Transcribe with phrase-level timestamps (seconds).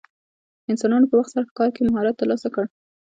[0.71, 2.65] انسانانو په وخت سره ښکار کې مهارت ترلاسه کړ.